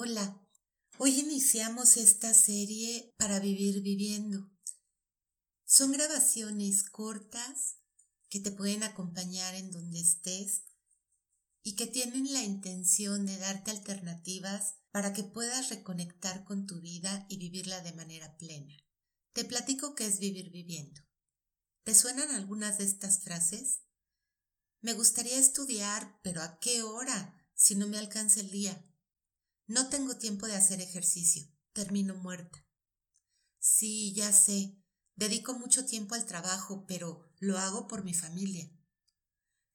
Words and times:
Hola, 0.00 0.40
hoy 0.98 1.18
iniciamos 1.18 1.96
esta 1.96 2.32
serie 2.32 3.12
para 3.18 3.40
vivir 3.40 3.82
viviendo. 3.82 4.48
Son 5.64 5.90
grabaciones 5.90 6.84
cortas 6.84 7.78
que 8.28 8.38
te 8.38 8.52
pueden 8.52 8.84
acompañar 8.84 9.56
en 9.56 9.72
donde 9.72 9.98
estés 9.98 10.62
y 11.64 11.74
que 11.74 11.88
tienen 11.88 12.32
la 12.32 12.44
intención 12.44 13.26
de 13.26 13.38
darte 13.38 13.72
alternativas 13.72 14.76
para 14.92 15.12
que 15.12 15.24
puedas 15.24 15.68
reconectar 15.68 16.44
con 16.44 16.68
tu 16.68 16.80
vida 16.80 17.26
y 17.28 17.38
vivirla 17.38 17.80
de 17.80 17.94
manera 17.94 18.38
plena. 18.38 18.76
Te 19.32 19.44
platico 19.44 19.96
qué 19.96 20.06
es 20.06 20.20
vivir 20.20 20.52
viviendo. 20.52 21.00
¿Te 21.82 21.96
suenan 21.96 22.30
algunas 22.30 22.78
de 22.78 22.84
estas 22.84 23.24
frases? 23.24 23.80
Me 24.80 24.92
gustaría 24.92 25.38
estudiar, 25.38 26.20
pero 26.22 26.40
¿a 26.40 26.60
qué 26.60 26.84
hora 26.84 27.44
si 27.56 27.74
no 27.74 27.88
me 27.88 27.98
alcanza 27.98 28.38
el 28.38 28.52
día? 28.52 28.84
No 29.68 29.90
tengo 29.90 30.16
tiempo 30.16 30.46
de 30.46 30.56
hacer 30.56 30.80
ejercicio. 30.80 31.46
Termino 31.74 32.14
muerta. 32.14 32.66
Sí, 33.58 34.14
ya 34.14 34.32
sé. 34.32 34.82
Dedico 35.14 35.58
mucho 35.58 35.84
tiempo 35.84 36.14
al 36.14 36.24
trabajo, 36.24 36.86
pero 36.86 37.30
lo 37.38 37.58
hago 37.58 37.86
por 37.86 38.02
mi 38.02 38.14
familia. 38.14 38.70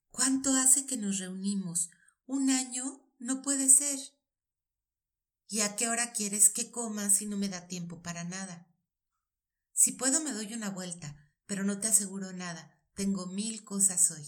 ¿Cuánto 0.10 0.52
hace 0.54 0.88
que 0.88 0.98
nos 0.98 1.20
reunimos? 1.20 1.92
¿Un 2.26 2.50
año? 2.50 3.08
No 3.20 3.44
puede 3.44 3.70
ser. 3.70 4.00
¿Y 5.48 5.62
a 5.62 5.76
qué 5.76 5.88
hora 5.88 6.12
quieres 6.12 6.50
que 6.50 6.72
coma 6.72 7.12
si 7.12 7.28
no 7.28 7.38
me 7.38 7.48
da 7.50 7.68
tiempo 7.68 8.02
para 8.02 8.24
nada? 8.24 8.68
Si 9.74 9.92
puedo 9.92 10.22
me 10.22 10.32
doy 10.32 10.56
una 10.56 10.72
vuelta, 10.72 11.16
pero 11.46 11.64
no 11.64 11.80
te 11.80 11.90
aseguro 11.90 12.34
nada. 12.34 12.82
Tengo 12.96 13.28
mil 13.28 13.64
cosas 13.64 14.10
hoy. 14.10 14.26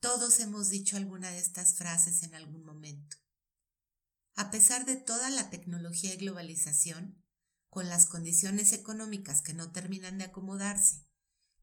Todos 0.00 0.40
hemos 0.40 0.68
dicho 0.68 0.98
alguna 0.98 1.30
de 1.30 1.38
estas 1.38 1.74
frases 1.74 2.22
en 2.22 2.34
algún 2.34 2.64
momento. 2.64 3.23
A 4.34 4.50
pesar 4.50 4.84
de 4.84 4.96
toda 4.96 5.30
la 5.30 5.50
tecnología 5.50 6.14
y 6.14 6.16
globalización, 6.16 7.22
con 7.68 7.88
las 7.88 8.06
condiciones 8.06 8.72
económicas 8.72 9.42
que 9.42 9.54
no 9.54 9.70
terminan 9.70 10.18
de 10.18 10.24
acomodarse, 10.24 11.06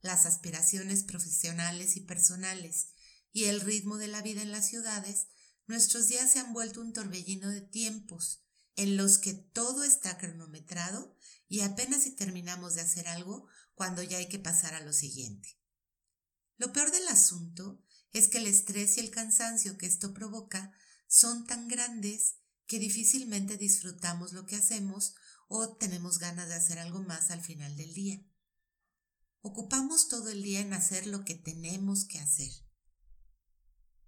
las 0.01 0.25
aspiraciones 0.25 1.03
profesionales 1.03 1.95
y 1.95 2.01
personales 2.01 2.89
y 3.31 3.45
el 3.45 3.61
ritmo 3.61 3.97
de 3.97 4.07
la 4.07 4.21
vida 4.21 4.41
en 4.41 4.51
las 4.51 4.67
ciudades, 4.67 5.27
nuestros 5.67 6.07
días 6.07 6.31
se 6.31 6.39
han 6.39 6.53
vuelto 6.53 6.81
un 6.81 6.93
torbellino 6.93 7.49
de 7.49 7.61
tiempos 7.61 8.43
en 8.75 8.97
los 8.97 9.17
que 9.17 9.33
todo 9.33 9.83
está 9.83 10.17
cronometrado 10.17 11.15
y 11.47 11.61
apenas 11.61 12.03
si 12.03 12.11
terminamos 12.11 12.75
de 12.75 12.81
hacer 12.81 13.07
algo 13.07 13.47
cuando 13.73 14.01
ya 14.01 14.17
hay 14.17 14.27
que 14.27 14.39
pasar 14.39 14.73
a 14.73 14.81
lo 14.81 14.93
siguiente. 14.93 15.57
Lo 16.57 16.71
peor 16.71 16.91
del 16.91 17.07
asunto 17.09 17.83
es 18.13 18.27
que 18.27 18.37
el 18.37 18.47
estrés 18.47 18.97
y 18.97 19.01
el 19.01 19.11
cansancio 19.11 19.77
que 19.77 19.85
esto 19.85 20.13
provoca 20.13 20.73
son 21.07 21.45
tan 21.45 21.67
grandes 21.67 22.37
que 22.71 22.79
difícilmente 22.79 23.57
disfrutamos 23.57 24.31
lo 24.31 24.45
que 24.45 24.55
hacemos 24.55 25.13
o 25.49 25.75
tenemos 25.75 26.19
ganas 26.19 26.47
de 26.47 26.55
hacer 26.55 26.79
algo 26.79 27.01
más 27.01 27.29
al 27.29 27.41
final 27.41 27.75
del 27.75 27.93
día. 27.93 28.25
Ocupamos 29.41 30.07
todo 30.07 30.29
el 30.29 30.41
día 30.41 30.61
en 30.61 30.71
hacer 30.71 31.05
lo 31.05 31.25
que 31.25 31.35
tenemos 31.35 32.05
que 32.05 32.19
hacer. 32.19 32.49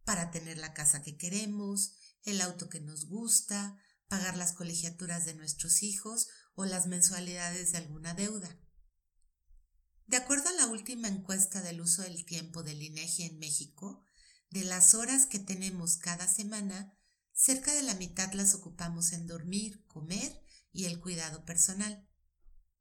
Para 0.06 0.31
tener 0.31 0.59
la 0.59 0.73
casa 0.73 1.03
que 1.03 1.17
queremos, 1.17 1.91
el 2.23 2.39
auto 2.39 2.69
que 2.69 2.80
nos 2.80 3.08
gusta, 3.09 3.78
pagar 4.08 4.38
las 4.38 4.53
colegiaturas 4.53 5.25
de 5.25 5.34
nuestros 5.34 5.84
hijos 5.84 6.30
o 6.56 6.63
las 6.63 6.88
mensualidades 6.88 7.73
de 7.73 7.79
alguna 7.79 8.13
deuda. 8.13 8.57
De 10.07 10.16
acuerdo 10.16 10.47
a 10.47 10.53
la 10.53 10.68
última 10.68 11.09
encuesta 11.09 11.62
del 11.62 11.81
uso 11.81 12.03
del 12.03 12.23
tiempo 12.23 12.63
del 12.63 12.81
INEGI 12.81 13.23
en 13.23 13.40
México, 13.40 14.06
de 14.52 14.63
las 14.63 14.94
horas 14.94 15.25
que 15.25 15.40
tenemos 15.40 15.97
cada 15.97 16.29
semana, 16.29 16.97
Cerca 17.34 17.74
de 17.74 17.82
la 17.82 17.96
mitad 17.96 18.32
las 18.34 18.54
ocupamos 18.54 19.12
en 19.12 19.26
dormir, 19.26 19.84
comer 19.88 20.40
y 20.72 20.86
el 20.86 21.02
cuidado 21.02 21.44
personal. 21.46 22.08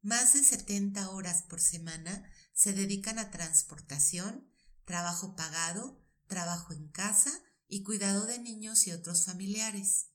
Más 0.03 0.35
de 0.35 0.45
70 0.45 1.11
horas 1.11 1.43
por 1.43 1.61
semana 1.61 2.31
se 2.53 2.73
dedican 2.73 3.19
a 3.19 3.31
transportación, 3.31 4.53
trabajo 4.85 5.35
pagado, 5.37 6.05
trabajo 6.27 6.75
en 6.75 6.89
casa 6.89 7.33
y 7.67 7.83
cuidado 7.83 8.27
de 8.27 8.39
niños 8.39 8.87
y 8.87 8.93
otros 8.93 9.25
familiares. 9.25 10.09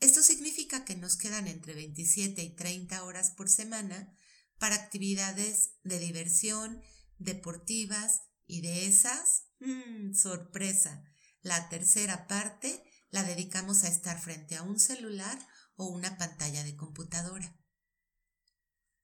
Esto 0.00 0.22
significa 0.22 0.84
que 0.84 0.96
nos 0.96 1.16
quedan 1.16 1.46
entre 1.46 1.74
27 1.74 2.42
y 2.42 2.56
30 2.56 3.04
horas 3.04 3.30
por 3.30 3.48
semana 3.48 4.12
para 4.58 4.74
actividades 4.74 5.74
de 5.84 5.98
diversión, 5.98 6.82
deportivas 7.18 8.22
y 8.46 8.62
de 8.62 8.86
esas, 8.86 9.44
mmm, 9.60 10.14
sorpresa, 10.14 11.04
la 11.42 11.68
tercera 11.68 12.26
parte 12.26 12.82
la 13.10 13.24
dedicamos 13.24 13.84
a 13.84 13.88
estar 13.88 14.20
frente 14.20 14.56
a 14.56 14.62
un 14.62 14.78
celular 14.78 15.38
o 15.76 15.86
una 15.86 16.16
pantalla 16.18 16.64
de 16.64 16.76
computadora. 16.76 17.56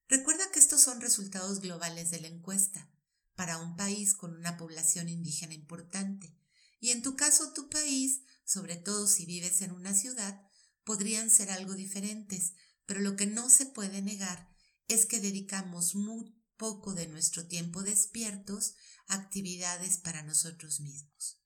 Recuerda 0.08 0.50
que 0.52 0.60
estos 0.60 0.80
son 0.80 1.00
resultados 1.00 1.60
globales 1.60 2.10
de 2.10 2.20
la 2.20 2.28
encuesta 2.28 2.90
para 3.34 3.58
un 3.58 3.76
país 3.76 4.14
con 4.14 4.34
una 4.34 4.56
población 4.56 5.08
indígena 5.08 5.54
importante, 5.54 6.36
y 6.78 6.90
en 6.90 7.02
tu 7.02 7.16
caso 7.16 7.52
tu 7.52 7.68
país, 7.68 8.22
sobre 8.44 8.76
todo 8.76 9.06
si 9.06 9.26
vives 9.26 9.62
en 9.62 9.72
una 9.72 9.94
ciudad, 9.94 10.40
podrían 10.84 11.30
ser 11.30 11.50
algo 11.50 11.74
diferentes, 11.74 12.52
pero 12.86 13.00
lo 13.00 13.16
que 13.16 13.26
no 13.26 13.50
se 13.50 13.66
puede 13.66 14.02
negar 14.02 14.48
es 14.86 15.06
que 15.06 15.20
dedicamos 15.20 15.94
muy 15.96 16.36
poco 16.56 16.94
de 16.94 17.08
nuestro 17.08 17.46
tiempo 17.46 17.82
despiertos 17.82 18.74
a 19.08 19.14
actividades 19.14 19.98
para 19.98 20.22
nosotros 20.22 20.80
mismos. 20.80 21.40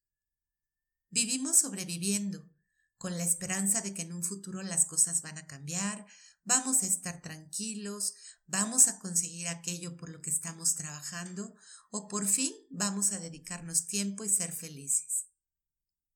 Vivimos 1.13 1.59
sobreviviendo, 1.59 2.49
con 2.97 3.19
la 3.19 3.25
esperanza 3.25 3.81
de 3.81 3.95
que 3.95 4.03
en 4.03 4.13
un 4.13 4.23
futuro 4.23 4.63
las 4.63 4.85
cosas 4.85 5.23
van 5.23 5.39
a 5.39 5.47
cambiar, 5.49 6.07
vamos 6.45 6.85
a 6.85 6.87
estar 6.87 7.21
tranquilos, 7.21 8.15
vamos 8.47 8.87
a 8.87 9.01
conseguir 9.01 9.49
aquello 9.49 9.97
por 9.97 10.09
lo 10.09 10.21
que 10.23 10.31
estamos 10.31 10.77
trabajando 10.77 11.53
o 11.91 12.07
por 12.07 12.29
fin 12.29 12.53
vamos 12.71 13.13
a 13.13 13.19
dedicarnos 13.19 13.87
tiempo 13.89 14.23
y 14.23 14.29
ser 14.29 14.53
felices. 14.53 15.27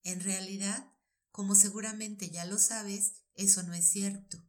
En 0.04 0.20
realidad, 0.20 0.92
como 1.32 1.56
seguramente 1.56 2.30
ya 2.30 2.44
lo 2.44 2.58
sabes, 2.58 3.14
eso 3.34 3.64
no 3.64 3.74
es 3.74 3.88
cierto. 3.88 4.46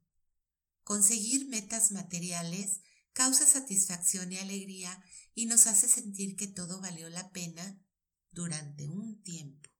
Conseguir 0.83 1.47
metas 1.47 1.91
materiales 1.91 2.81
causa 3.13 3.47
satisfacción 3.47 4.31
y 4.31 4.38
alegría 4.38 5.03
y 5.33 5.47
nos 5.47 5.66
hace 5.66 5.88
sentir 5.88 6.35
que 6.35 6.47
todo 6.47 6.79
valió 6.81 7.09
la 7.09 7.31
pena 7.31 7.81
durante 8.31 8.88
un 8.88 9.23
tiempo 9.23 9.75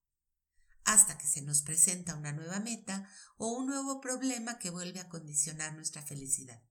hasta 0.86 1.18
que 1.18 1.28
se 1.28 1.42
nos 1.42 1.62
presenta 1.62 2.16
una 2.16 2.32
nueva 2.32 2.60
meta 2.60 3.10
o 3.38 3.48
un 3.48 3.68
nuevo 3.68 4.00
problema 4.00 4.60
que 4.60 4.70
vuelve 4.70 5.00
a 5.00 5.10
condicionar 5.10 5.74
nuestra 5.76 6.02
felicidad. 6.02 6.64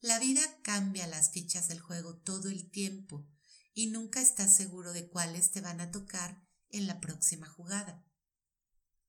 La 0.00 0.18
vida 0.18 0.40
cambia 0.62 1.06
las 1.06 1.30
fichas 1.30 1.68
del 1.68 1.80
juego 1.80 2.18
todo 2.18 2.50
el 2.50 2.70
tiempo 2.70 3.26
y 3.74 3.88
nunca 3.88 4.20
estás 4.20 4.54
seguro 4.54 4.92
de 4.92 5.08
cuáles 5.08 5.50
te 5.50 5.60
van 5.60 5.80
a 5.80 5.90
tocar 5.90 6.46
en 6.68 6.86
la 6.86 7.00
próxima 7.00 7.48
jugada. 7.48 8.04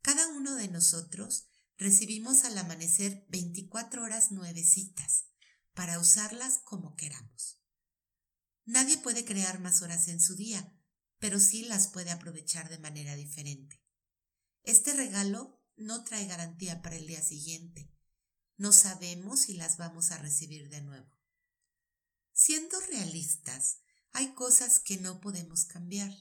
Cada 0.02 0.28
uno 0.30 0.56
de 0.56 0.70
nosotros 0.70 1.50
recibimos 1.78 2.46
al 2.46 2.58
amanecer 2.58 3.26
24 3.30 4.04
horas 4.04 4.32
nuevecitas 4.32 5.26
para 5.74 6.00
usarlas 6.00 6.60
como 6.64 6.96
queramos. 6.96 7.62
Nadie 8.66 8.98
puede 8.98 9.26
crear 9.26 9.60
más 9.60 9.82
horas 9.82 10.08
en 10.08 10.22
su 10.22 10.36
día, 10.36 10.74
pero 11.20 11.40
sí 11.40 11.66
las 11.66 11.88
puede 11.88 12.12
aprovechar 12.12 12.70
de 12.70 12.80
manera 12.80 13.16
diferente. 13.16 13.79
Este 14.64 14.94
regalo 14.94 15.62
no 15.76 16.04
trae 16.04 16.26
garantía 16.28 16.82
para 16.82 16.96
el 16.96 17.08
día 17.08 17.22
siguiente. 17.22 17.92
No 18.58 18.74
sabemos 18.74 19.42
si 19.42 19.54
las 19.54 19.78
vamos 19.78 20.12
a 20.12 20.18
recibir 20.18 20.70
de 20.70 20.82
nuevo. 20.82 21.10
Siendo 22.34 22.80
realistas, 22.82 23.80
hay 24.12 24.34
cosas 24.34 24.80
que 24.80 24.98
no 24.98 25.22
podemos 25.22 25.66
cambiar. 25.66 26.12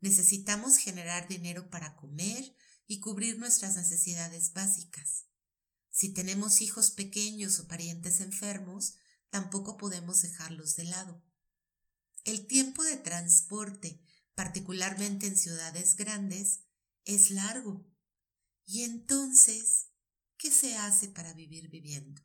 Necesitamos 0.00 0.76
generar 0.76 1.26
dinero 1.28 1.70
para 1.70 1.96
comer 1.96 2.56
y 2.86 3.00
cubrir 3.00 3.38
nuestras 3.38 3.76
necesidades 3.76 4.52
básicas. 4.52 5.26
Si 5.90 6.12
tenemos 6.12 6.60
hijos 6.60 6.92
pequeños 6.92 7.58
o 7.58 7.66
parientes 7.66 8.20
enfermos, 8.20 8.94
tampoco 9.30 9.76
podemos 9.76 10.22
dejarlos 10.22 10.76
de 10.76 10.84
lado. 10.84 11.24
El 12.24 12.46
tiempo 12.46 12.84
de 12.84 12.96
transporte, 12.96 14.00
particularmente 14.34 15.26
en 15.26 15.36
ciudades 15.36 15.96
grandes, 15.96 16.60
es 17.08 17.30
largo. 17.30 17.90
Y 18.66 18.82
entonces, 18.82 19.88
¿qué 20.36 20.50
se 20.50 20.76
hace 20.76 21.08
para 21.08 21.32
vivir 21.32 21.70
viviendo? 21.70 22.22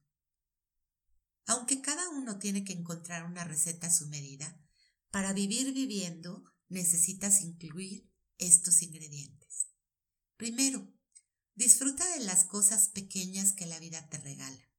Aunque 1.46 1.82
cada 1.82 2.10
uno 2.10 2.38
tiene 2.38 2.66
que 2.66 2.74
encontrar 2.74 3.24
una 3.24 3.46
receta 3.46 3.88
a 3.88 3.94
su 3.94 4.08
medida, 4.10 4.62
para 5.10 5.32
vivir 5.32 5.74
viviendo 5.74 6.44
necesitas 6.68 7.42
incluir 7.42 8.12
estos 8.38 8.82
ingredientes. 8.82 9.70
Primero, 10.36 10.94
disfruta 11.56 12.06
de 12.18 12.26
las 12.26 12.44
cosas 12.44 12.90
pequeñas 12.90 13.54
que 13.54 13.66
la 13.66 13.80
vida 13.80 14.10
te 14.10 14.18
regala. 14.18 14.70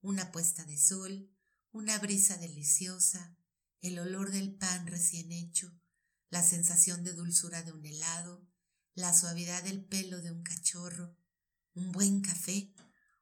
Una 0.00 0.32
puesta 0.32 0.64
de 0.64 0.76
sol, 0.76 1.30
una 1.70 1.98
brisa 2.00 2.36
deliciosa, 2.36 3.38
el 3.80 4.00
olor 4.00 4.32
del 4.32 4.56
pan 4.56 4.88
recién 4.88 5.30
hecho, 5.30 5.70
la 6.30 6.42
sensación 6.42 7.04
de 7.04 7.12
dulzura 7.12 7.62
de 7.62 7.70
un 7.70 7.86
helado, 7.86 8.48
la 8.96 9.12
suavidad 9.12 9.62
del 9.62 9.84
pelo 9.84 10.22
de 10.22 10.32
un 10.32 10.42
cachorro, 10.42 11.14
un 11.74 11.92
buen 11.92 12.22
café, 12.22 12.74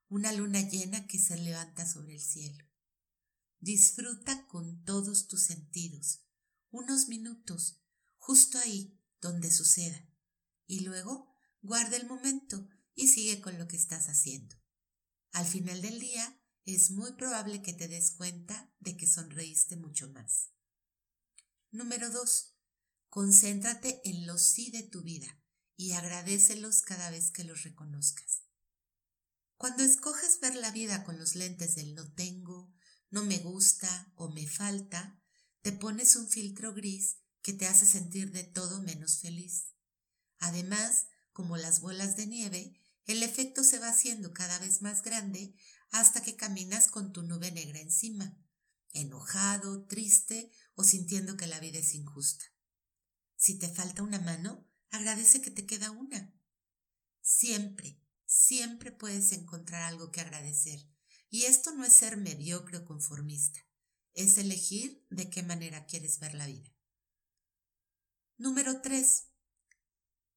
una 0.08 0.30
luna 0.30 0.60
llena 0.60 1.08
que 1.08 1.18
se 1.18 1.36
levanta 1.36 1.84
sobre 1.84 2.14
el 2.14 2.20
cielo. 2.20 2.64
Disfruta 3.58 4.46
con 4.46 4.84
todos 4.84 5.26
tus 5.26 5.42
sentidos, 5.42 6.24
unos 6.70 7.08
minutos, 7.08 7.82
justo 8.18 8.56
ahí 8.58 9.00
donde 9.20 9.50
suceda, 9.50 10.08
y 10.66 10.80
luego 10.80 11.34
guarda 11.60 11.96
el 11.96 12.06
momento 12.06 12.68
y 12.94 13.08
sigue 13.08 13.40
con 13.40 13.58
lo 13.58 13.66
que 13.66 13.76
estás 13.76 14.08
haciendo. 14.08 14.54
Al 15.32 15.44
final 15.44 15.82
del 15.82 15.98
día 15.98 16.40
es 16.64 16.92
muy 16.92 17.14
probable 17.14 17.62
que 17.62 17.72
te 17.72 17.88
des 17.88 18.12
cuenta 18.12 18.72
de 18.78 18.96
que 18.96 19.08
sonreíste 19.08 19.76
mucho 19.76 20.08
más. 20.10 20.52
Número 21.72 22.10
2. 22.10 22.54
Concéntrate 23.08 24.00
en 24.04 24.28
los 24.28 24.42
sí 24.42 24.70
de 24.70 24.84
tu 24.84 25.02
vida 25.02 25.43
y 25.76 25.92
agradecelos 25.92 26.82
cada 26.82 27.10
vez 27.10 27.30
que 27.30 27.44
los 27.44 27.62
reconozcas. 27.62 28.42
Cuando 29.56 29.82
escoges 29.82 30.40
ver 30.40 30.54
la 30.56 30.70
vida 30.70 31.04
con 31.04 31.18
los 31.18 31.34
lentes 31.34 31.74
del 31.74 31.94
no 31.94 32.12
tengo, 32.12 32.72
no 33.10 33.24
me 33.24 33.38
gusta 33.38 34.12
o 34.16 34.28
me 34.28 34.46
falta, 34.46 35.20
te 35.62 35.72
pones 35.72 36.16
un 36.16 36.28
filtro 36.28 36.74
gris 36.74 37.18
que 37.42 37.52
te 37.52 37.66
hace 37.66 37.86
sentir 37.86 38.32
de 38.32 38.44
todo 38.44 38.82
menos 38.82 39.20
feliz. 39.20 39.68
Además, 40.38 41.06
como 41.32 41.56
las 41.56 41.80
bolas 41.80 42.16
de 42.16 42.26
nieve, 42.26 42.80
el 43.06 43.22
efecto 43.22 43.64
se 43.64 43.78
va 43.78 43.88
haciendo 43.88 44.32
cada 44.32 44.58
vez 44.58 44.82
más 44.82 45.02
grande 45.02 45.54
hasta 45.90 46.22
que 46.22 46.36
caminas 46.36 46.88
con 46.88 47.12
tu 47.12 47.22
nube 47.22 47.52
negra 47.52 47.80
encima, 47.80 48.36
enojado, 48.92 49.86
triste 49.86 50.50
o 50.74 50.84
sintiendo 50.84 51.36
que 51.36 51.46
la 51.46 51.60
vida 51.60 51.78
es 51.78 51.94
injusta. 51.94 52.44
Si 53.36 53.58
te 53.58 53.68
falta 53.68 54.02
una 54.02 54.20
mano, 54.20 54.66
agradece 54.90 55.40
que 55.40 55.50
te 55.50 55.66
queda 55.66 55.90
una. 55.90 56.34
Siempre, 57.20 58.00
siempre 58.26 58.92
puedes 58.92 59.32
encontrar 59.32 59.82
algo 59.82 60.10
que 60.10 60.20
agradecer. 60.20 60.80
Y 61.30 61.44
esto 61.44 61.72
no 61.72 61.84
es 61.84 61.92
ser 61.92 62.16
mediocre 62.16 62.78
o 62.78 62.84
conformista, 62.84 63.60
es 64.12 64.38
elegir 64.38 65.04
de 65.10 65.30
qué 65.30 65.42
manera 65.42 65.86
quieres 65.86 66.20
ver 66.20 66.34
la 66.34 66.46
vida. 66.46 66.72
Número 68.36 68.80
3. 68.80 69.28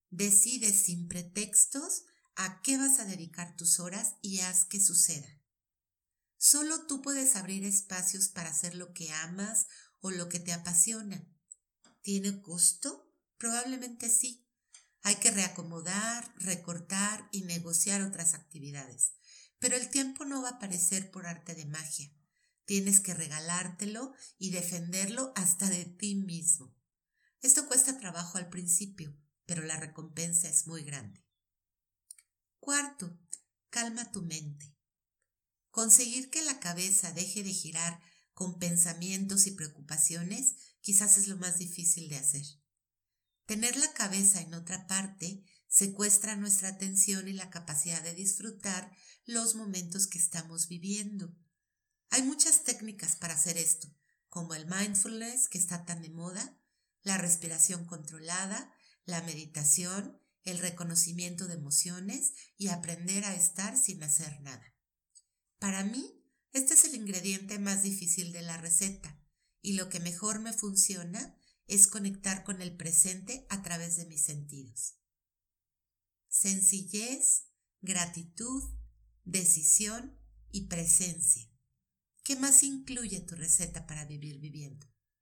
Decide 0.10 0.72
sin 0.72 1.08
pretextos 1.08 2.06
a 2.36 2.62
qué 2.62 2.78
vas 2.78 3.00
a 3.00 3.06
dedicar 3.06 3.56
tus 3.56 3.80
horas 3.80 4.16
y 4.22 4.40
haz 4.40 4.66
que 4.66 4.80
suceda. 4.80 5.28
Solo 6.38 6.86
tú 6.86 7.02
puedes 7.02 7.36
abrir 7.36 7.66
espacios 7.66 8.30
para 8.30 8.50
hacer 8.50 8.76
lo 8.76 8.94
que 8.94 9.12
amas 9.12 9.68
o 10.00 10.12
lo 10.12 10.30
que 10.30 10.40
te 10.40 10.54
apasiona. 10.54 11.28
¿Tiene 12.02 12.42
costo? 12.42 13.07
Probablemente 13.38 14.10
sí. 14.10 14.46
Hay 15.04 15.16
que 15.16 15.32
reacomodar, 15.32 16.34
recortar 16.38 17.30
y 17.32 17.42
negociar 17.44 18.02
otras 18.02 18.34
actividades. 18.34 19.14
Pero 19.60 19.76
el 19.76 19.90
tiempo 19.90 20.26
no 20.26 20.42
va 20.42 20.50
a 20.50 20.52
aparecer 20.54 21.12
por 21.12 21.26
arte 21.26 21.56
de 21.56 21.66
magia. 21.66 22.12
Tienes 22.66 23.00
que 23.00 23.14
regalártelo 23.14 24.14
y 24.38 24.50
defenderlo 24.50 25.32
hasta 25.36 25.70
de 25.70 25.86
ti 25.86 26.16
mismo. 26.16 26.76
Esto 27.42 27.68
cuesta 27.68 27.98
trabajo 27.98 28.38
al 28.38 28.50
principio, 28.50 29.16
pero 29.46 29.62
la 29.64 29.78
recompensa 29.78 30.50
es 30.50 30.68
muy 30.68 30.84
grande. 30.84 31.24
Cuarto, 32.60 33.18
calma 33.70 34.12
tu 34.12 34.22
mente. 34.24 34.76
Conseguir 35.70 36.30
que 36.30 36.42
la 36.42 36.60
cabeza 36.60 37.12
deje 37.14 37.44
de 37.44 37.54
girar 37.54 38.02
con 38.34 38.60
pensamientos 38.60 39.48
y 39.48 39.52
preocupaciones 39.52 40.56
quizás 40.82 41.18
es 41.18 41.28
lo 41.28 41.38
más 41.38 41.58
difícil 41.58 42.10
de 42.10 42.18
hacer. 42.18 42.44
Tener 43.48 43.78
la 43.78 43.94
cabeza 43.94 44.42
en 44.42 44.54
otra 44.54 44.88
parte 44.88 45.42
secuestra 45.70 46.36
nuestra 46.36 46.68
atención 46.68 47.30
y 47.30 47.34
la 47.34 47.50
capacidad 47.50 48.04
de 48.04 48.14
disfrutar 48.14 48.92
los 49.26 49.56
momentos 49.56 50.08
que 50.08 50.20
estamos 50.20 50.68
viviendo. 50.68 51.34
Hay 52.10 52.24
muchas 52.24 52.66
técnicas 52.66 53.16
para 53.16 53.36
hacer 53.36 53.58
esto, 53.58 53.88
como 54.28 54.54
el 54.54 54.68
mindfulness 54.68 55.48
que 55.48 55.58
está 55.58 55.86
tan 55.86 56.02
de 56.02 56.10
moda, 56.10 56.60
la 57.04 57.18
respiración 57.18 57.86
controlada, 57.86 58.74
la 59.06 59.22
meditación, 59.22 60.22
el 60.44 60.60
reconocimiento 60.60 61.48
de 61.48 61.54
emociones 61.54 62.34
y 62.58 62.68
aprender 62.68 63.24
a 63.24 63.34
estar 63.34 63.78
sin 63.78 64.04
hacer 64.04 64.42
nada. 64.42 64.76
Para 65.58 65.86
mí, 65.86 66.22
este 66.52 66.74
es 66.74 66.84
el 66.84 66.96
ingrediente 66.96 67.60
más 67.60 67.82
difícil 67.82 68.34
de 68.34 68.42
la 68.42 68.58
receta 68.58 69.18
y 69.62 69.74
lo 69.74 69.88
que 69.88 70.02
mejor 70.02 70.42
me 70.42 70.52
funciona 70.52 71.38
es 71.68 71.88
conectar 71.88 72.44
con 72.44 72.62
el 72.62 72.76
presente 72.76 73.46
a 73.50 73.62
través 73.62 73.98
de 73.98 74.06
mis 74.06 74.24
sentidos. 74.24 74.96
Sencillez, 76.30 77.48
gratitud, 77.82 78.64
decisión 79.24 80.18
y 80.52 80.68
presencia. 80.68 81.50
¿Qué 82.24 82.36
más 82.36 82.64
incluye 82.64 83.20
tu 83.22 83.36
receta 83.36 83.86
para 83.86 84.06
vivir 84.06 84.40
viviendo? 84.40 84.88